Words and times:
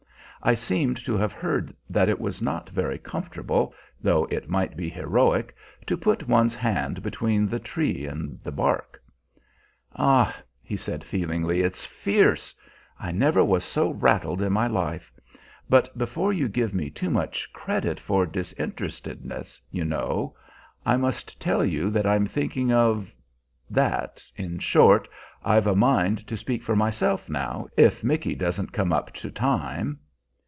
I 0.43 0.55
seemed 0.55 0.97
to 1.05 1.15
have 1.17 1.33
heard 1.33 1.71
that 1.87 2.09
it 2.09 2.19
was 2.19 2.41
not 2.41 2.67
very 2.71 2.97
comfortable, 2.97 3.75
though 4.01 4.25
it 4.31 4.49
might 4.49 4.75
be 4.75 4.89
heroic, 4.89 5.55
to 5.85 5.95
put 5.95 6.27
one's 6.27 6.55
hand 6.55 7.03
between 7.03 7.45
the 7.45 7.59
tree 7.59 8.07
and 8.07 8.41
the 8.41 8.51
bark. 8.51 8.99
"Ah," 9.95 10.35
he 10.63 10.75
said 10.75 11.03
feelingly, 11.03 11.61
"it's 11.61 11.85
fierce! 11.85 12.55
I 12.99 13.11
never 13.11 13.45
was 13.45 13.63
so 13.63 13.91
rattled 13.91 14.41
in 14.41 14.51
my 14.51 14.65
life. 14.65 15.13
But 15.69 15.95
before 15.95 16.33
you 16.33 16.47
give 16.49 16.73
me 16.73 16.89
too 16.89 17.11
much 17.11 17.53
credit 17.53 17.99
for 17.99 18.25
disinterestedness, 18.25 19.61
you 19.69 19.85
know, 19.85 20.35
I 20.87 20.97
must 20.97 21.39
tell 21.39 21.63
you 21.63 21.91
that 21.91 22.07
I'm 22.07 22.25
thinking 22.25 22.73
of 22.73 23.13
that 23.69 24.25
in 24.35 24.57
short, 24.57 25.07
I've 25.45 25.67
a 25.67 25.75
mind 25.75 26.25
to 26.25 26.35
speak 26.35 26.63
for 26.63 26.75
myself 26.75 27.29
now, 27.29 27.67
if 27.77 28.03
Micky 28.03 28.33
doesn't 28.33 28.73
come 28.73 28.91
up 28.91 29.13
to 29.13 29.29
time." 29.29 29.99